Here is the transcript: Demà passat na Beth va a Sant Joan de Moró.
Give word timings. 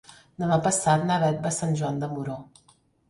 Demà 0.43 0.57
passat 0.67 1.05
na 1.09 1.17
Beth 1.25 1.37
va 1.43 1.51
a 1.51 1.57
Sant 1.59 1.77
Joan 1.83 2.01
de 2.05 2.11
Moró. 2.15 2.39